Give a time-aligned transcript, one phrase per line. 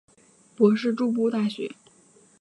[0.55, 1.75] 博士筑波大学。